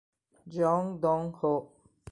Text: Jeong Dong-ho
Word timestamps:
Jeong 0.51 0.97
Dong-ho 0.99 1.53